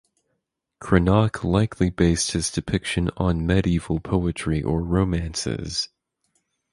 [0.79, 5.89] Cranach likely based his depiction on medieval poetry or romances.